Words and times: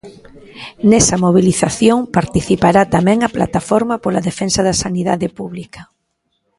Nesa 0.89 1.17
mobilización 1.25 1.99
participará 2.17 2.81
tamén 2.95 3.19
a 3.21 3.31
Plataforma 3.37 3.95
pola 4.03 4.25
Defensa 4.29 4.61
da 4.67 4.79
Sanidade 4.83 5.27
Pública. 5.37 5.81